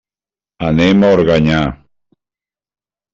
Anem 0.69 1.05
a 1.07 1.11
Organyà. 1.17 1.59